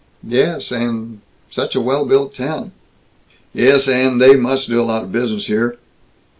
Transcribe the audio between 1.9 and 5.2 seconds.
built town." "Yes, and They must do a lot of